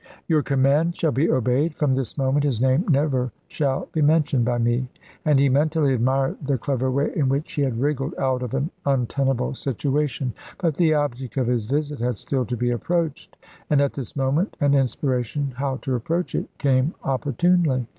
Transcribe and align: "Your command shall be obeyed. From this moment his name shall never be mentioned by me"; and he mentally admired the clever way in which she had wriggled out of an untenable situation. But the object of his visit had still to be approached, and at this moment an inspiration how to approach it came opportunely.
"Your 0.27 0.41
command 0.41 0.95
shall 0.95 1.11
be 1.11 1.29
obeyed. 1.29 1.75
From 1.75 1.93
this 1.93 2.17
moment 2.17 2.43
his 2.43 2.59
name 2.59 2.85
shall 2.85 2.91
never 3.83 3.89
be 3.93 4.01
mentioned 4.01 4.43
by 4.45 4.57
me"; 4.57 4.89
and 5.25 5.39
he 5.39 5.47
mentally 5.47 5.93
admired 5.93 6.37
the 6.41 6.57
clever 6.57 6.89
way 6.89 7.11
in 7.15 7.29
which 7.29 7.49
she 7.51 7.61
had 7.61 7.79
wriggled 7.79 8.15
out 8.17 8.41
of 8.41 8.55
an 8.55 8.71
untenable 8.83 9.53
situation. 9.53 10.33
But 10.57 10.73
the 10.73 10.95
object 10.95 11.37
of 11.37 11.45
his 11.45 11.67
visit 11.67 11.99
had 11.99 12.17
still 12.17 12.45
to 12.47 12.57
be 12.57 12.71
approached, 12.71 13.37
and 13.69 13.79
at 13.79 13.93
this 13.93 14.15
moment 14.15 14.57
an 14.59 14.73
inspiration 14.73 15.53
how 15.57 15.75
to 15.83 15.93
approach 15.93 16.33
it 16.33 16.47
came 16.57 16.95
opportunely. 17.03 17.85